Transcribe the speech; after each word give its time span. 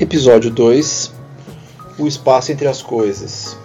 Episódio 0.00 0.48
2 0.48 1.12
O 1.98 2.06
espaço 2.06 2.52
entre 2.52 2.68
as 2.68 2.80
coisas. 2.80 3.56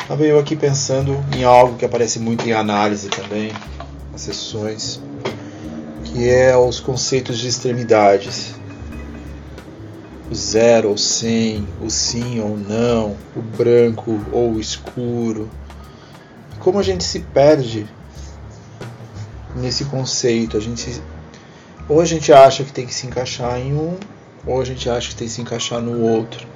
Estava 0.00 0.22
eu 0.22 0.38
aqui 0.38 0.54
pensando 0.54 1.16
em 1.36 1.42
algo 1.42 1.76
que 1.76 1.84
aparece 1.84 2.20
muito 2.20 2.48
em 2.48 2.52
análise 2.52 3.08
também, 3.08 3.50
nas 4.12 4.20
sessões, 4.20 5.02
que 6.04 6.28
é 6.28 6.56
os 6.56 6.78
conceitos 6.78 7.36
de 7.36 7.48
extremidades. 7.48 8.54
O 10.30 10.34
zero 10.36 10.90
ou 10.90 10.96
cem, 10.96 11.66
o 11.82 11.90
sim 11.90 12.38
ou 12.38 12.56
não, 12.56 13.16
o 13.34 13.42
branco 13.42 14.20
ou 14.30 14.52
o 14.52 14.60
escuro. 14.60 15.50
Como 16.60 16.78
a 16.78 16.82
gente 16.84 17.02
se 17.02 17.18
perde 17.18 17.88
nesse 19.56 19.84
conceito, 19.86 20.56
a 20.56 20.60
gente 20.60 21.02
ou 21.88 22.00
a 22.00 22.04
gente 22.04 22.32
acha 22.32 22.62
que 22.64 22.72
tem 22.72 22.86
que 22.86 22.94
se 22.94 23.06
encaixar 23.06 23.58
em 23.58 23.72
um, 23.72 23.96
ou 24.46 24.60
a 24.60 24.64
gente 24.64 24.88
acha 24.90 25.08
que 25.08 25.16
tem 25.16 25.26
que 25.26 25.32
se 25.32 25.40
encaixar 25.40 25.80
no 25.80 26.02
outro. 26.02 26.46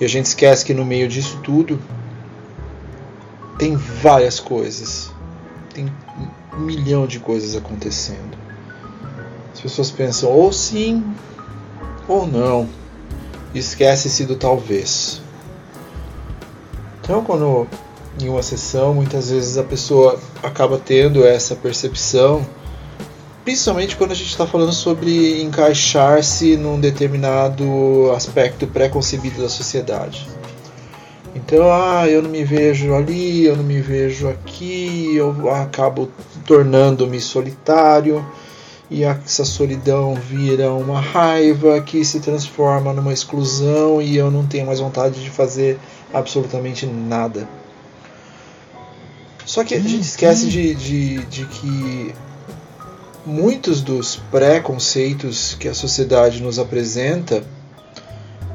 E 0.00 0.04
a 0.04 0.08
gente 0.08 0.26
esquece 0.26 0.64
que 0.64 0.74
no 0.74 0.84
meio 0.84 1.08
disso 1.08 1.38
tudo 1.44 1.80
tem 3.58 3.76
várias 3.76 4.40
coisas. 4.40 5.12
Tem 5.72 5.90
um 6.52 6.58
milhão 6.58 7.06
de 7.06 7.20
coisas 7.20 7.54
acontecendo. 7.54 8.36
As 9.52 9.60
pessoas 9.60 9.90
pensam 9.90 10.30
ou 10.30 10.52
sim 10.52 11.04
ou 12.08 12.26
não. 12.26 12.68
Esquece-se 13.54 14.24
do 14.24 14.34
talvez. 14.34 15.22
Então, 17.00 17.22
quando 17.22 17.68
em 18.20 18.28
uma 18.28 18.42
sessão, 18.42 18.94
muitas 18.94 19.30
vezes 19.30 19.56
a 19.56 19.62
pessoa 19.62 20.18
acaba 20.42 20.78
tendo 20.78 21.24
essa 21.24 21.54
percepção 21.54 22.44
principalmente 23.44 23.96
quando 23.96 24.12
a 24.12 24.14
gente 24.14 24.30
está 24.30 24.46
falando 24.46 24.72
sobre 24.72 25.42
encaixar-se 25.42 26.56
num 26.56 26.80
determinado 26.80 28.12
aspecto 28.14 28.66
pré-concebido 28.66 29.42
da 29.42 29.48
sociedade. 29.48 30.28
Então, 31.34 31.72
ah, 31.72 32.06
eu 32.08 32.22
não 32.22 32.30
me 32.30 32.44
vejo 32.44 32.94
ali, 32.94 33.44
eu 33.44 33.56
não 33.56 33.64
me 33.64 33.80
vejo 33.80 34.28
aqui, 34.28 35.16
eu 35.16 35.50
acabo 35.50 36.10
tornando-me 36.46 37.20
solitário 37.20 38.24
e 38.90 39.04
essa 39.04 39.44
solidão 39.44 40.14
vira 40.14 40.70
uma 40.72 41.00
raiva 41.00 41.80
que 41.80 42.04
se 42.04 42.20
transforma 42.20 42.92
numa 42.92 43.12
exclusão 43.12 44.02
e 44.02 44.14
eu 44.16 44.30
não 44.30 44.46
tenho 44.46 44.66
mais 44.66 44.80
vontade 44.80 45.22
de 45.22 45.30
fazer 45.30 45.78
absolutamente 46.12 46.84
nada. 46.84 47.48
Só 49.46 49.64
que 49.64 49.74
a 49.74 49.80
gente 49.80 50.00
esquece 50.00 50.48
de, 50.48 50.74
de, 50.74 51.24
de 51.24 51.46
que 51.46 52.14
muitos 53.24 53.80
dos 53.80 54.16
preconceitos 54.16 55.54
que 55.54 55.68
a 55.68 55.74
sociedade 55.74 56.42
nos 56.42 56.58
apresenta 56.58 57.42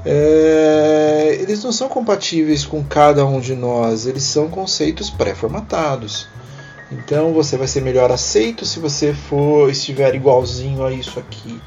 é, 0.06 1.38
eles 1.42 1.64
não 1.64 1.72
são 1.72 1.90
compatíveis 1.90 2.66
com 2.66 2.84
cada 2.84 3.26
um 3.26 3.42
de 3.42 3.56
nós, 3.56 4.06
eles 4.06 4.24
são 4.24 4.50
conceitos 4.50 5.10
pré-formatados. 5.10 6.28
Então 6.90 7.34
você 7.34 7.58
vai 7.58 7.68
ser 7.68 7.82
melhor 7.82 8.10
aceito 8.10 8.66
se 8.66 8.80
você 8.80 9.14
for 9.14 9.70
estiver 9.70 10.16
igualzinho 10.16 10.86
a 10.86 10.94
isso 10.94 11.20
aqui. 11.20 11.62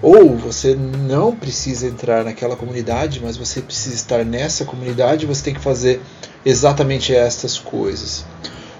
Ou 0.00 0.36
você 0.36 0.74
não 0.74 1.34
precisa 1.34 1.86
entrar 1.86 2.24
naquela 2.24 2.56
comunidade, 2.56 3.20
mas 3.22 3.36
você 3.36 3.60
precisa 3.60 3.96
estar 3.96 4.24
nessa 4.24 4.64
comunidade, 4.64 5.26
você 5.26 5.44
tem 5.44 5.54
que 5.54 5.60
fazer 5.60 6.00
exatamente 6.46 7.14
estas 7.14 7.58
coisas 7.58 8.24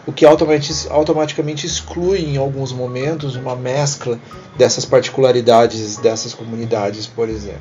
o 0.09 0.13
que 0.13 0.25
automaticamente 0.25 1.67
exclui 1.67 2.21
em 2.21 2.39
alguns 2.39 2.73
momentos 2.73 3.37
uma 3.37 3.55
mescla 3.55 4.19
dessas 4.57 4.87
particularidades 4.87 5.99
dessas 5.99 6.33
comunidades, 6.33 7.07
por 7.07 7.29
exemplo. 7.29 7.61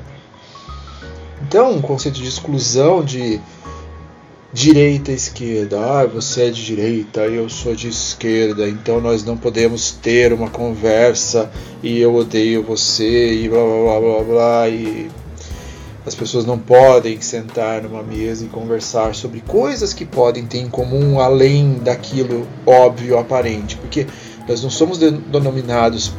Então, 1.42 1.72
um 1.72 1.82
conceito 1.82 2.14
de 2.14 2.26
exclusão 2.26 3.04
de 3.04 3.38
direita 4.50 5.12
e 5.12 5.14
esquerda, 5.14 5.78
ah, 5.78 6.06
você 6.06 6.44
é 6.44 6.50
de 6.50 6.64
direita, 6.64 7.20
eu 7.20 7.50
sou 7.50 7.74
de 7.74 7.88
esquerda, 7.88 8.66
então 8.66 8.98
nós 8.98 9.22
não 9.22 9.36
podemos 9.36 9.90
ter 9.92 10.32
uma 10.32 10.48
conversa 10.48 11.50
e 11.82 12.00
eu 12.00 12.14
odeio 12.14 12.62
você 12.62 13.42
e 13.42 13.48
blá 13.50 13.60
blá 13.60 14.00
blá 14.00 14.00
blá, 14.00 14.24
blá 14.24 14.68
e 14.70 15.10
as 16.08 16.14
pessoas 16.14 16.46
não 16.46 16.58
podem 16.58 17.20
sentar 17.20 17.82
numa 17.82 18.02
mesa 18.02 18.44
e 18.44 18.48
conversar 18.48 19.14
sobre 19.14 19.40
coisas 19.42 19.92
que 19.92 20.06
podem 20.06 20.46
ter 20.46 20.58
em 20.58 20.68
comum 20.68 21.20
além 21.20 21.74
daquilo 21.74 22.48
óbvio 22.66 23.18
aparente, 23.18 23.76
porque 23.76 24.06
nós 24.48 24.62
não 24.62 24.70
somos 24.70 24.98
denominados 24.98 26.12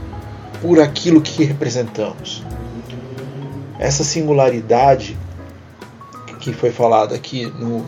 por 0.61 0.79
aquilo 0.79 1.21
que 1.21 1.43
representamos. 1.43 2.43
Essa 3.79 4.03
singularidade 4.03 5.17
que 6.39 6.53
foi 6.53 6.69
falada 6.69 7.15
aqui 7.15 7.45
no 7.45 7.83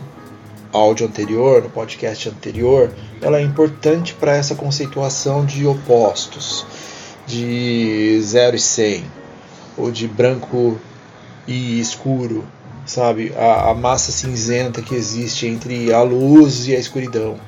áudio 0.72 1.06
anterior, 1.06 1.62
no 1.62 1.70
podcast 1.70 2.28
anterior, 2.28 2.90
ela 3.20 3.38
é 3.38 3.42
importante 3.42 4.12
para 4.14 4.34
essa 4.34 4.56
conceituação 4.56 5.44
de 5.44 5.66
opostos, 5.66 6.66
de 7.26 8.18
0 8.20 8.56
e 8.56 8.60
100, 8.60 9.04
ou 9.76 9.90
de 9.90 10.08
branco 10.08 10.78
e 11.46 11.80
escuro, 11.80 12.44
sabe? 12.86 13.32
A, 13.36 13.70
a, 13.70 13.74
massa 13.74 14.12
cinzenta 14.12 14.82
que 14.82 14.94
existe 14.94 15.46
entre 15.46 15.92
a 15.92 16.02
luz 16.02 16.66
e 16.68 16.74
a 16.74 16.78
escuridão. 16.78 17.38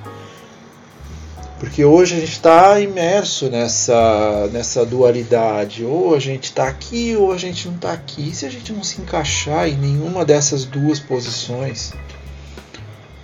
Porque 1.58 1.84
hoje 1.84 2.16
a 2.16 2.20
gente 2.20 2.32
está 2.32 2.78
imerso 2.80 3.48
nessa, 3.48 4.48
nessa 4.52 4.84
dualidade. 4.84 5.84
Ou 5.84 6.14
a 6.14 6.18
gente 6.18 6.44
está 6.44 6.68
aqui 6.68 7.16
ou 7.16 7.32
a 7.32 7.38
gente 7.38 7.66
não 7.68 7.76
está 7.76 7.92
aqui. 7.92 8.28
E 8.28 8.34
se 8.34 8.44
a 8.44 8.50
gente 8.50 8.72
não 8.72 8.82
se 8.82 9.00
encaixar 9.00 9.68
em 9.68 9.76
nenhuma 9.76 10.24
dessas 10.24 10.64
duas 10.64 11.00
posições? 11.00 11.92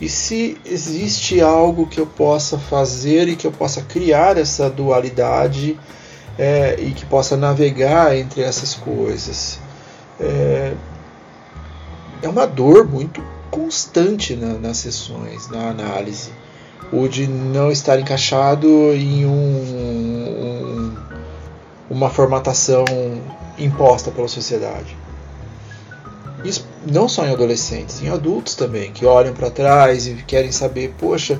E 0.00 0.08
se 0.08 0.56
existe 0.64 1.40
algo 1.42 1.86
que 1.86 2.00
eu 2.00 2.06
possa 2.06 2.58
fazer 2.58 3.28
e 3.28 3.36
que 3.36 3.46
eu 3.46 3.52
possa 3.52 3.82
criar 3.82 4.38
essa 4.38 4.70
dualidade 4.70 5.78
é, 6.38 6.76
e 6.80 6.92
que 6.92 7.04
possa 7.04 7.36
navegar 7.36 8.16
entre 8.16 8.40
essas 8.40 8.72
coisas? 8.72 9.58
É, 10.20 10.74
é 12.22 12.28
uma 12.28 12.46
dor 12.46 12.86
muito 12.86 13.22
constante 13.50 14.36
na, 14.36 14.54
nas 14.54 14.76
sessões, 14.76 15.48
na 15.48 15.70
análise, 15.70 16.30
o 16.92 17.08
de 17.08 17.26
não 17.26 17.70
estar 17.70 17.98
encaixado 17.98 18.68
em 18.92 19.24
um, 19.26 19.30
um, 19.30 20.96
uma 21.88 22.10
formatação 22.10 22.84
imposta 23.58 24.10
pela 24.10 24.28
sociedade. 24.28 24.96
Isso 26.44 26.66
não 26.90 27.08
só 27.08 27.26
em 27.26 27.32
adolescentes, 27.32 28.02
em 28.02 28.08
adultos 28.08 28.54
também, 28.54 28.92
que 28.92 29.04
olham 29.04 29.34
para 29.34 29.50
trás 29.50 30.06
e 30.06 30.14
querem 30.26 30.50
saber, 30.50 30.94
poxa, 30.98 31.38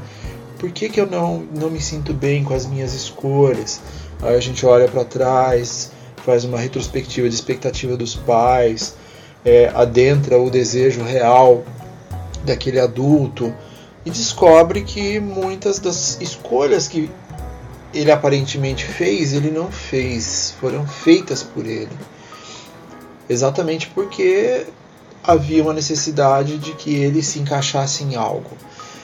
por 0.58 0.70
que, 0.70 0.90
que 0.90 1.00
eu 1.00 1.06
não, 1.06 1.42
não 1.54 1.70
me 1.70 1.80
sinto 1.80 2.12
bem 2.12 2.44
com 2.44 2.52
as 2.52 2.66
minhas 2.66 2.92
escolhas? 2.92 3.80
Aí 4.22 4.36
a 4.36 4.40
gente 4.40 4.66
olha 4.66 4.86
para 4.86 5.04
trás, 5.04 5.90
faz 6.24 6.44
uma 6.44 6.58
retrospectiva 6.58 7.28
de 7.28 7.34
expectativa 7.34 7.96
dos 7.96 8.14
pais, 8.14 8.94
é, 9.44 9.70
adentra 9.74 10.38
o 10.38 10.50
desejo 10.50 11.02
real 11.02 11.64
daquele 12.44 12.78
adulto 12.78 13.52
e 14.04 14.10
descobre 14.10 14.82
que 14.82 15.20
muitas 15.20 15.78
das 15.78 16.20
escolhas 16.20 16.88
que 16.88 17.10
ele 17.92 18.10
aparentemente 18.10 18.84
fez, 18.84 19.32
ele 19.32 19.50
não 19.50 19.70
fez, 19.70 20.54
foram 20.60 20.86
feitas 20.86 21.42
por 21.42 21.66
ele. 21.66 21.90
Exatamente 23.28 23.88
porque 23.88 24.66
havia 25.22 25.62
uma 25.62 25.72
necessidade 25.72 26.58
de 26.58 26.72
que 26.72 26.94
ele 26.94 27.22
se 27.22 27.38
encaixasse 27.38 28.04
em 28.04 28.16
algo. 28.16 28.50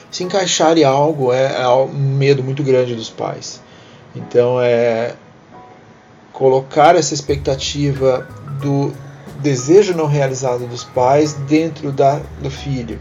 Se 0.09 0.23
encaixar 0.23 0.77
em 0.77 0.83
algo 0.83 1.31
é, 1.31 1.61
é 1.61 1.67
um 1.67 1.87
medo 1.87 2.43
muito 2.43 2.63
grande 2.63 2.95
dos 2.95 3.09
pais. 3.09 3.61
Então 4.15 4.59
é 4.61 5.15
colocar 6.37 6.95
essa 6.95 7.15
expectativa 7.15 8.27
do 8.61 8.93
desejo 9.41 9.95
não 9.95 10.05
realizado 10.05 10.67
dos 10.67 10.83
pais 10.83 11.33
dentro 11.33 11.91
da, 11.91 12.21
do 12.39 12.51
filho. 12.51 12.99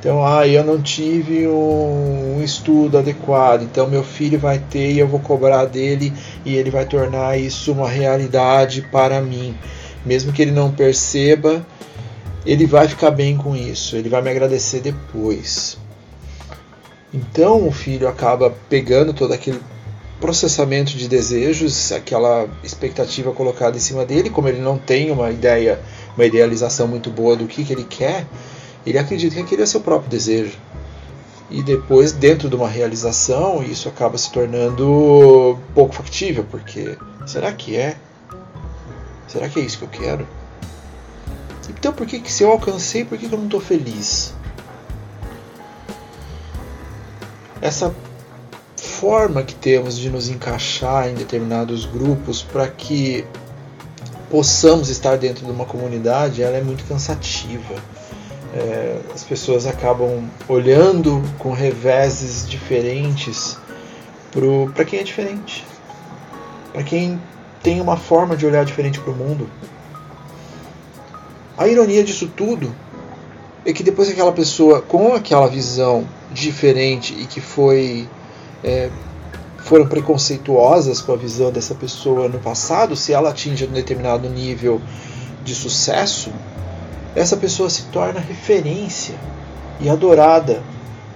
Então, 0.00 0.26
ah, 0.26 0.48
eu 0.48 0.64
não 0.64 0.80
tive 0.80 1.46
um, 1.46 2.40
estudo 2.42 2.96
adequado, 2.96 3.62
então 3.62 3.86
meu 3.86 4.02
filho 4.02 4.38
vai 4.38 4.58
ter 4.58 4.92
e 4.92 4.98
eu 4.98 5.06
vou 5.06 5.20
cobrar 5.20 5.66
dele 5.66 6.14
e 6.46 6.56
ele 6.56 6.70
vai 6.70 6.86
tornar 6.86 7.38
isso 7.38 7.72
uma 7.72 7.86
realidade 7.86 8.80
para 8.90 9.20
mim. 9.20 9.54
Mesmo 10.06 10.32
que 10.32 10.40
ele 10.40 10.52
não 10.52 10.72
perceba, 10.72 11.66
ele 12.46 12.64
vai 12.64 12.88
ficar 12.88 13.10
bem 13.10 13.36
com 13.36 13.54
isso, 13.54 13.96
ele 13.96 14.08
vai 14.08 14.22
me 14.22 14.30
agradecer 14.30 14.80
depois. 14.80 15.76
Então 17.12 17.68
o 17.68 17.70
filho 17.70 18.08
acaba 18.08 18.54
pegando 18.70 19.12
todo 19.12 19.34
aquele 19.34 19.60
processamento 20.20 20.96
de 20.96 21.08
desejos, 21.08 21.92
aquela 21.92 22.48
expectativa 22.62 23.32
colocada 23.32 23.76
em 23.76 23.80
cima 23.80 24.04
dele, 24.04 24.30
como 24.30 24.48
ele 24.48 24.60
não 24.60 24.76
tem 24.76 25.10
uma 25.10 25.30
ideia, 25.30 25.80
uma 26.16 26.26
idealização 26.26 26.88
muito 26.88 27.10
boa 27.10 27.36
do 27.36 27.46
que, 27.46 27.64
que 27.64 27.72
ele 27.72 27.84
quer, 27.84 28.26
ele 28.84 28.98
acredita 28.98 29.34
que 29.34 29.40
aquele 29.42 29.62
é 29.62 29.66
seu 29.66 29.80
próprio 29.80 30.10
desejo. 30.10 30.58
E 31.50 31.62
depois, 31.62 32.12
dentro 32.12 32.48
de 32.48 32.56
uma 32.56 32.68
realização, 32.68 33.62
isso 33.62 33.88
acaba 33.88 34.18
se 34.18 34.30
tornando 34.30 35.58
pouco 35.74 35.94
factível, 35.94 36.44
porque 36.50 36.98
será 37.26 37.52
que 37.52 37.74
é? 37.74 37.96
Será 39.26 39.48
que 39.48 39.60
é 39.60 39.62
isso 39.62 39.78
que 39.78 39.84
eu 39.84 39.88
quero? 39.88 40.26
Então, 41.70 41.92
por 41.92 42.06
que, 42.06 42.18
que 42.18 42.30
se 42.30 42.42
eu 42.42 42.50
alcancei, 42.50 43.04
por 43.04 43.16
que, 43.16 43.28
que 43.28 43.34
eu 43.34 43.38
não 43.38 43.46
estou 43.46 43.60
feliz? 43.60 44.34
Essa 47.60 47.94
forma 49.00 49.42
que 49.42 49.54
temos 49.54 49.98
de 49.98 50.10
nos 50.10 50.28
encaixar 50.28 51.08
em 51.08 51.14
determinados 51.14 51.86
grupos 51.86 52.42
para 52.42 52.68
que 52.68 53.24
possamos 54.30 54.88
estar 54.88 55.16
dentro 55.16 55.44
de 55.46 55.50
uma 55.50 55.64
comunidade, 55.64 56.42
ela 56.42 56.56
é 56.56 56.62
muito 56.62 56.84
cansativa 56.84 57.74
é, 58.54 59.00
as 59.14 59.24
pessoas 59.24 59.66
acabam 59.66 60.28
olhando 60.48 61.22
com 61.38 61.52
reveses 61.52 62.48
diferentes 62.48 63.58
para 64.74 64.84
quem 64.84 65.00
é 65.00 65.02
diferente, 65.02 65.64
para 66.72 66.82
quem 66.82 67.20
tem 67.62 67.80
uma 67.80 67.96
forma 67.96 68.36
de 68.36 68.46
olhar 68.46 68.64
diferente 68.64 69.00
para 69.00 69.12
o 69.12 69.16
mundo. 69.16 69.48
A 71.56 71.66
ironia 71.66 72.04
disso 72.04 72.30
tudo 72.36 72.74
é 73.66 73.72
que 73.72 73.82
depois 73.82 74.08
aquela 74.08 74.32
pessoa 74.32 74.80
com 74.80 75.14
aquela 75.14 75.48
visão 75.48 76.06
diferente 76.32 77.14
e 77.18 77.26
que 77.26 77.40
foi 77.40 78.08
é, 78.62 78.90
foram 79.58 79.86
preconceituosas 79.86 81.00
com 81.00 81.12
a 81.12 81.16
visão 81.16 81.50
dessa 81.50 81.74
pessoa 81.74 82.28
no 82.28 82.38
passado, 82.38 82.96
se 82.96 83.12
ela 83.12 83.30
atinge 83.30 83.66
um 83.66 83.72
determinado 83.72 84.28
nível 84.28 84.80
de 85.44 85.54
sucesso, 85.54 86.32
essa 87.14 87.36
pessoa 87.36 87.68
se 87.68 87.84
torna 87.84 88.20
referência 88.20 89.14
e 89.80 89.88
adorada 89.88 90.62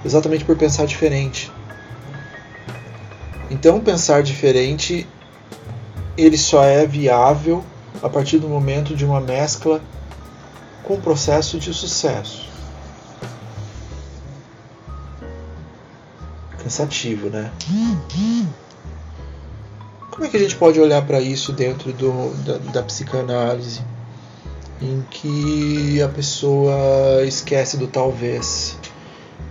exatamente 0.05 0.45
por 0.45 0.57
pensar 0.57 0.87
diferente. 0.87 1.51
Então, 3.51 3.81
pensar 3.81 4.23
diferente 4.23 5.07
ele 6.17 6.37
só 6.37 6.65
é 6.65 6.87
viável 6.87 7.65
a 8.03 8.09
partir 8.09 8.39
do 8.39 8.49
momento 8.49 8.95
de 8.95 9.05
uma 9.05 9.21
mescla 9.21 9.81
com 10.83 10.95
o 10.95 11.01
processo 11.01 11.59
de 11.59 11.73
sucesso. 11.73 12.52
Cansativo, 16.73 17.29
né? 17.29 17.51
Como 20.11 20.25
é 20.25 20.29
que 20.29 20.37
a 20.37 20.41
gente 20.41 20.57
pode 20.57 20.81
olhar 20.81 21.03
para 21.07 21.21
isso 21.21 21.53
dentro 21.53 21.93
do, 21.93 22.35
da, 22.45 22.59
da 22.73 22.83
psicanálise? 22.83 23.83
em 24.83 25.05
que 25.09 26.03
a 26.03 26.09
pessoa 26.09 27.25
esquece 27.25 27.77
do 27.77 27.87
talvez. 27.87 28.77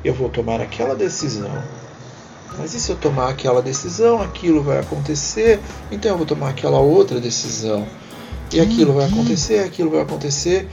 Eu 0.04 0.14
vou 0.14 0.30
tomar 0.30 0.60
aquela 0.60 0.94
decisão. 0.94 1.64
Mas 2.58 2.74
e 2.74 2.80
se 2.82 2.92
eu 2.92 2.98
tomar 2.98 3.30
aquela 3.30 3.62
decisão, 3.62 4.22
aquilo 4.22 4.62
vai 4.62 4.80
acontecer, 4.80 5.60
então 5.90 6.12
eu 6.12 6.18
vou 6.18 6.26
tomar 6.26 6.50
aquela 6.50 6.80
outra 6.80 7.20
decisão. 7.22 7.88
E 8.52 8.60
aquilo 8.60 8.94
vai 8.94 9.06
acontecer, 9.06 9.60
aquilo 9.60 9.90
vai 9.90 10.02
acontecer, 10.02 10.68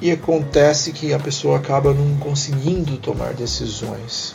e 0.00 0.10
acontece 0.10 0.92
que 0.92 1.14
a 1.14 1.18
pessoa 1.20 1.58
acaba 1.58 1.94
não 1.94 2.16
conseguindo 2.16 2.96
tomar 2.96 3.32
decisões. 3.34 4.34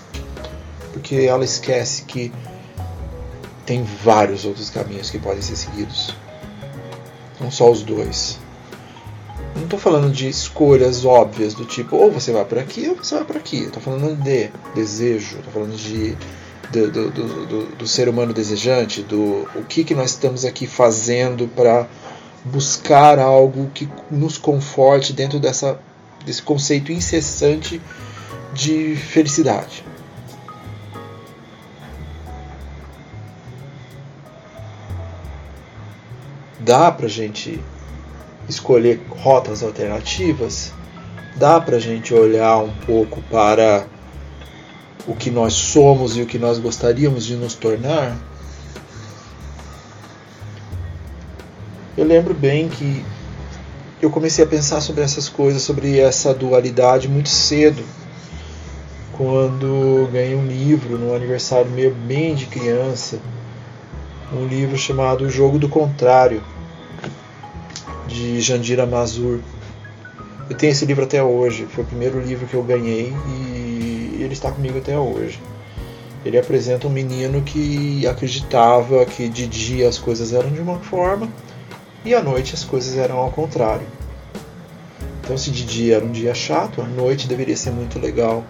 Porque 0.93 1.15
ela 1.15 1.43
esquece 1.43 2.03
que 2.03 2.31
tem 3.65 3.83
vários 3.83 4.45
outros 4.45 4.69
caminhos 4.69 5.09
que 5.09 5.19
podem 5.19 5.41
ser 5.41 5.55
seguidos. 5.55 6.15
Não 7.41 7.51
só 7.51 7.69
os 7.69 7.81
dois. 7.81 8.39
Não 9.55 9.63
estou 9.63 9.79
falando 9.79 10.11
de 10.11 10.27
escolhas 10.27 11.03
óbvias 11.03 11.53
do 11.53 11.65
tipo, 11.65 11.95
ou 11.95 12.11
você 12.11 12.31
vai 12.31 12.45
por 12.45 12.57
aqui 12.57 12.87
ou 12.87 12.95
você 12.95 13.15
vai 13.15 13.23
por 13.25 13.37
aqui. 13.37 13.63
Estou 13.63 13.81
falando 13.81 14.15
de 14.15 14.49
desejo, 14.73 15.37
estou 15.37 15.53
falando 15.53 15.75
de 15.75 16.15
do, 16.71 16.89
do, 16.89 17.11
do, 17.11 17.65
do, 17.75 17.87
ser 17.87 18.09
humano 18.09 18.33
desejante, 18.33 19.03
do 19.03 19.47
o 19.55 19.63
que, 19.67 19.83
que 19.83 19.93
nós 19.93 20.11
estamos 20.11 20.43
aqui 20.43 20.65
fazendo 20.65 21.47
para 21.47 21.87
buscar 22.43 23.19
algo 23.19 23.69
que 23.73 23.87
nos 24.09 24.37
conforte 24.37 25.13
dentro 25.13 25.39
dessa, 25.39 25.79
desse 26.25 26.41
conceito 26.41 26.91
incessante 26.91 27.79
de 28.53 28.95
felicidade. 28.95 29.85
Dá 36.63 36.89
para 36.89 37.09
gente 37.09 37.59
escolher 38.47 39.01
rotas 39.09 39.61
alternativas, 39.61 40.71
dá 41.35 41.59
para 41.59 41.77
gente 41.77 42.13
olhar 42.13 42.57
um 42.59 42.73
pouco 42.85 43.21
para 43.23 43.85
o 45.05 45.13
que 45.13 45.29
nós 45.29 45.53
somos 45.53 46.15
e 46.15 46.21
o 46.21 46.25
que 46.25 46.39
nós 46.39 46.59
gostaríamos 46.59 47.25
de 47.25 47.35
nos 47.35 47.53
tornar. 47.53 48.17
Eu 51.97 52.05
lembro 52.05 52.33
bem 52.33 52.69
que 52.69 53.03
eu 54.01 54.09
comecei 54.09 54.45
a 54.45 54.47
pensar 54.47 54.79
sobre 54.79 55.03
essas 55.03 55.27
coisas, 55.27 55.61
sobre 55.61 55.99
essa 55.99 56.33
dualidade 56.33 57.09
muito 57.09 57.27
cedo, 57.27 57.83
quando 59.17 60.09
ganhei 60.13 60.33
um 60.33 60.47
livro 60.47 60.97
no 60.97 61.13
aniversário 61.13 61.69
meu 61.69 61.93
bem 61.93 62.33
de 62.35 62.45
criança, 62.45 63.19
um 64.31 64.47
livro 64.47 64.77
chamado 64.77 65.25
O 65.25 65.29
Jogo 65.29 65.59
do 65.59 65.67
Contrário 65.67 66.41
de 68.13 68.39
Jandira 68.39 68.85
Mazur. 68.85 69.39
Eu 70.49 70.55
tenho 70.55 70.71
esse 70.71 70.85
livro 70.85 71.03
até 71.03 71.23
hoje, 71.23 71.65
foi 71.69 71.83
o 71.83 71.87
primeiro 71.87 72.21
livro 72.21 72.45
que 72.45 72.53
eu 72.53 72.63
ganhei 72.63 73.11
e 73.27 74.17
ele 74.19 74.33
está 74.33 74.51
comigo 74.51 74.77
até 74.77 74.97
hoje. 74.97 75.41
Ele 76.23 76.37
apresenta 76.37 76.87
um 76.87 76.91
menino 76.91 77.41
que 77.41 78.05
acreditava 78.07 79.05
que 79.05 79.27
de 79.27 79.47
dia 79.47 79.89
as 79.89 79.97
coisas 79.97 80.31
eram 80.31 80.51
de 80.51 80.61
uma 80.61 80.79
forma 80.79 81.27
e 82.05 82.13
à 82.13 82.21
noite 82.21 82.53
as 82.53 82.63
coisas 82.63 82.97
eram 82.97 83.17
ao 83.17 83.31
contrário. 83.31 83.85
Então, 85.21 85.37
se 85.37 85.51
de 85.51 85.65
dia 85.65 85.95
era 85.95 86.05
um 86.05 86.11
dia 86.11 86.35
chato, 86.35 86.81
à 86.81 86.85
noite 86.85 87.27
deveria 87.27 87.57
ser 87.57 87.71
muito 87.71 87.97
legal. 87.97 88.43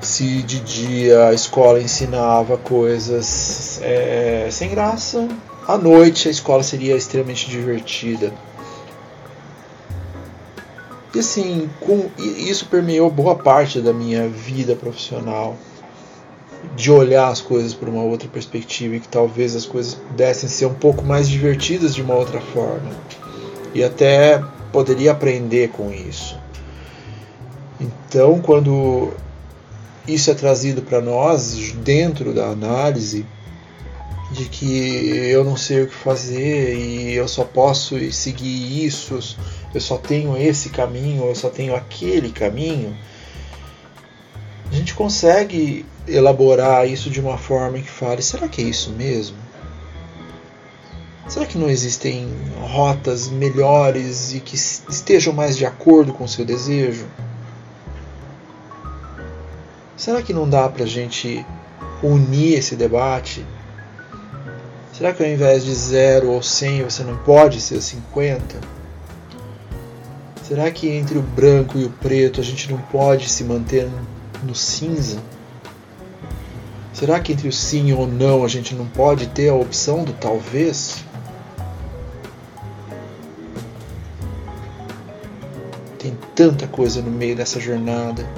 Se 0.00 0.42
de 0.42 0.60
dia 0.60 1.26
a 1.26 1.34
escola 1.34 1.80
ensinava 1.80 2.56
coisas 2.56 3.80
é, 3.82 4.48
sem 4.50 4.70
graça, 4.70 5.28
à 5.74 5.78
noite 5.78 6.28
a 6.28 6.30
escola 6.30 6.62
seria 6.62 6.96
extremamente 6.96 7.48
divertida. 7.48 8.32
E 11.14 11.18
assim, 11.18 11.68
com, 11.80 12.08
isso 12.18 12.66
permeou 12.66 13.10
boa 13.10 13.34
parte 13.34 13.80
da 13.80 13.92
minha 13.92 14.28
vida 14.28 14.76
profissional. 14.76 15.56
De 16.76 16.90
olhar 16.92 17.28
as 17.28 17.40
coisas 17.40 17.72
por 17.72 17.88
uma 17.88 18.02
outra 18.02 18.28
perspectiva 18.28 18.96
e 18.96 19.00
que 19.00 19.08
talvez 19.08 19.56
as 19.56 19.64
coisas 19.64 19.94
pudessem 19.94 20.48
ser 20.48 20.66
um 20.66 20.74
pouco 20.74 21.02
mais 21.02 21.26
divertidas 21.28 21.94
de 21.94 22.02
uma 22.02 22.14
outra 22.14 22.40
forma. 22.40 22.90
E 23.74 23.82
até 23.82 24.42
poderia 24.70 25.12
aprender 25.12 25.70
com 25.70 25.90
isso. 25.90 26.38
Então, 27.80 28.40
quando 28.40 29.10
isso 30.06 30.30
é 30.30 30.34
trazido 30.34 30.82
para 30.82 31.00
nós 31.00 31.72
dentro 31.82 32.34
da 32.34 32.46
análise, 32.46 33.24
de 34.30 34.44
que 34.44 35.08
eu 35.30 35.44
não 35.44 35.56
sei 35.56 35.82
o 35.82 35.88
que 35.88 35.94
fazer 35.94 36.76
e 36.76 37.14
eu 37.14 37.26
só 37.26 37.44
posso 37.44 37.98
seguir 38.12 38.84
isso, 38.86 39.18
eu 39.74 39.80
só 39.80 39.98
tenho 39.98 40.36
esse 40.36 40.70
caminho, 40.70 41.24
eu 41.24 41.34
só 41.34 41.50
tenho 41.50 41.74
aquele 41.74 42.30
caminho, 42.30 42.96
a 44.70 44.74
gente 44.74 44.94
consegue 44.94 45.84
elaborar 46.06 46.88
isso 46.88 47.10
de 47.10 47.20
uma 47.20 47.36
forma 47.36 47.78
que 47.78 47.90
fale: 47.90 48.22
será 48.22 48.48
que 48.48 48.62
é 48.62 48.64
isso 48.64 48.90
mesmo? 48.92 49.36
Será 51.28 51.46
que 51.46 51.58
não 51.58 51.68
existem 51.68 52.28
rotas 52.60 53.28
melhores 53.28 54.32
e 54.32 54.40
que 54.40 54.56
estejam 54.56 55.32
mais 55.32 55.56
de 55.56 55.64
acordo 55.64 56.12
com 56.12 56.24
o 56.24 56.28
seu 56.28 56.44
desejo? 56.44 57.06
Será 59.96 60.22
que 60.22 60.32
não 60.32 60.48
dá 60.48 60.68
para 60.68 60.84
a 60.84 60.88
gente 60.88 61.44
unir 62.02 62.54
esse 62.54 62.74
debate 62.74 63.44
Será 65.00 65.14
que 65.14 65.22
ao 65.22 65.30
invés 65.30 65.64
de 65.64 65.74
0 65.74 66.30
ou 66.30 66.42
100 66.42 66.82
você 66.82 67.02
não 67.02 67.16
pode 67.16 67.58
ser 67.58 67.80
50? 67.80 68.60
Será 70.46 70.70
que 70.70 70.90
entre 70.90 71.16
o 71.16 71.22
branco 71.22 71.78
e 71.78 71.86
o 71.86 71.90
preto 71.90 72.38
a 72.38 72.44
gente 72.44 72.70
não 72.70 72.76
pode 72.76 73.26
se 73.26 73.42
manter 73.42 73.88
no 74.42 74.54
cinza? 74.54 75.18
Será 76.92 77.18
que 77.18 77.32
entre 77.32 77.48
o 77.48 77.52
sim 77.52 77.94
ou 77.94 78.06
não 78.06 78.44
a 78.44 78.48
gente 78.48 78.74
não 78.74 78.86
pode 78.86 79.28
ter 79.28 79.48
a 79.48 79.54
opção 79.54 80.04
do 80.04 80.12
talvez? 80.12 81.02
Tem 85.98 86.14
tanta 86.34 86.66
coisa 86.66 87.00
no 87.00 87.10
meio 87.10 87.34
dessa 87.34 87.58
jornada 87.58 88.28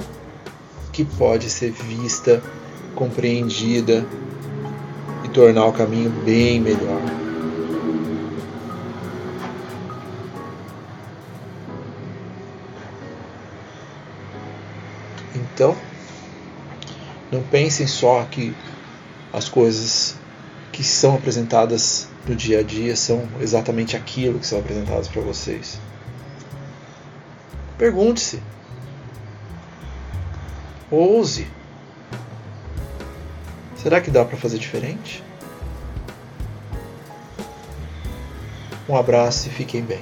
que 0.93 1.03
pode 1.03 1.49
ser 1.49 1.71
vista, 1.71 2.41
compreendida 2.95 4.05
tornar 5.33 5.65
o 5.65 5.73
caminho 5.73 6.11
bem 6.23 6.59
melhor. 6.59 7.01
Então, 15.35 15.75
não 17.31 17.41
pensem 17.41 17.87
só 17.87 18.23
que 18.23 18.55
as 19.31 19.49
coisas 19.49 20.15
que 20.71 20.83
são 20.83 21.15
apresentadas 21.15 22.07
no 22.27 22.35
dia 22.35 22.59
a 22.59 22.63
dia 22.63 22.95
são 22.95 23.27
exatamente 23.41 23.97
aquilo 23.97 24.39
que 24.39 24.47
são 24.47 24.59
apresentadas 24.59 25.07
para 25.07 25.21
vocês. 25.21 25.79
Pergunte-se. 27.77 28.41
Ouse. 30.89 31.47
Será 33.83 33.99
que 33.99 34.09
dá 34.09 34.23
para 34.23 34.37
fazer 34.37 34.59
diferente? 34.59 35.21
Um 38.87 38.95
abraço 38.95 39.49
e 39.49 39.51
fiquem 39.51 39.81
bem. 39.81 39.99